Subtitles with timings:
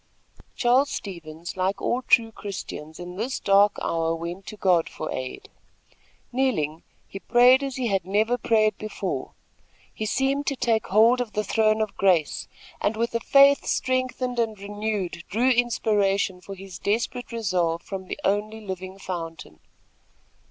[0.55, 5.47] Charles Stevens, like all true Christians, in this dark hour went to God for aid.
[6.31, 9.33] Kneeling, he prayed as he had never prayed before.
[9.93, 12.47] He seemed to take hold of the throne of grace
[12.81, 18.19] and, with a faith strengthened and renewed, drew inspiration for his desperate resolve from the
[18.23, 19.59] only living fountain.